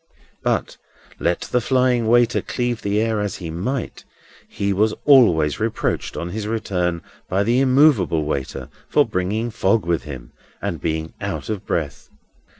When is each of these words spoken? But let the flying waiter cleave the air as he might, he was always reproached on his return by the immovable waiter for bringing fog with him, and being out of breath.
But 0.41 0.77
let 1.19 1.41
the 1.41 1.61
flying 1.61 2.07
waiter 2.07 2.41
cleave 2.41 2.81
the 2.81 2.99
air 2.99 3.19
as 3.21 3.35
he 3.35 3.51
might, 3.51 4.03
he 4.47 4.73
was 4.73 4.95
always 5.05 5.59
reproached 5.59 6.17
on 6.17 6.29
his 6.29 6.47
return 6.47 7.03
by 7.29 7.43
the 7.43 7.59
immovable 7.59 8.23
waiter 8.25 8.69
for 8.89 9.05
bringing 9.05 9.51
fog 9.51 9.85
with 9.85 10.05
him, 10.05 10.31
and 10.59 10.81
being 10.81 11.13
out 11.21 11.49
of 11.49 11.67
breath. 11.67 12.09